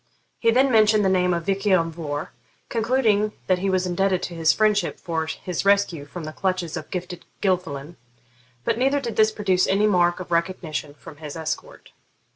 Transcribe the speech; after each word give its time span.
He 0.39 0.49
then 0.49 0.71
mentioned 0.71 1.05
the 1.05 1.09
name 1.09 1.31
of 1.31 1.45
Vich 1.45 1.67
lan 1.67 1.91
Vohr, 1.91 2.31
concluding 2.69 3.33
that 3.45 3.59
he 3.59 3.69
was 3.69 3.85
indebted 3.85 4.23
to 4.23 4.33
his 4.33 4.51
friendship 4.51 4.99
for 4.99 5.27
his 5.27 5.63
rescue 5.63 6.05
from 6.05 6.23
the 6.23 6.33
clutches 6.33 6.75
of 6.75 6.89
Gifted 6.89 7.23
Gilfillan, 7.39 7.97
but 8.65 8.79
neither 8.79 8.99
did 8.99 9.15
this 9.15 9.31
produce 9.31 9.67
any 9.67 9.85
mark 9.85 10.19
of 10.19 10.31
recognition 10.31 10.95
from 10.95 11.17
his 11.17 11.35
escort. 11.35 11.91